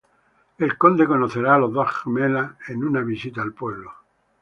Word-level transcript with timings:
El 0.57 0.79
conde 0.79 1.05
conocerá 1.05 1.53
a 1.53 1.59
las 1.59 1.71
dos 1.71 1.87
gemelas 1.95 2.53
en 2.69 2.83
una 2.83 3.01
visita 3.01 3.43
al 3.43 3.53
pueblo. 3.53 3.91